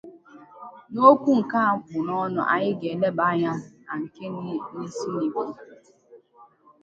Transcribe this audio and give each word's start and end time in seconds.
N'okwu 0.91 1.29
nke 1.41 1.59
a 1.71 1.73
kpụ 1.81 1.97
n'ọnụ, 2.07 2.41
anyị 2.53 2.71
ga-eleba 2.79 3.23
anya 3.31 3.51
na 3.85 3.93
nke 4.01 4.25
na-esi 4.43 5.07
n'ikuku. 5.13 5.61